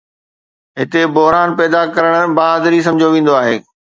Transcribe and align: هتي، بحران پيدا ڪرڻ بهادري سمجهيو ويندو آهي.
هتي، 0.79 1.01
بحران 1.17 1.51
پيدا 1.59 1.81
ڪرڻ 1.97 2.35
بهادري 2.39 2.83
سمجهيو 2.87 3.13
ويندو 3.17 3.39
آهي. 3.43 3.55